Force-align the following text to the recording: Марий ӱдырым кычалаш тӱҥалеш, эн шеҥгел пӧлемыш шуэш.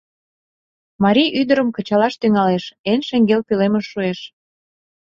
Марий 1.03 1.33
ӱдырым 1.39 1.69
кычалаш 1.75 2.13
тӱҥалеш, 2.21 2.65
эн 2.91 2.99
шеҥгел 3.07 3.41
пӧлемыш 3.47 3.85
шуэш. 3.91 4.19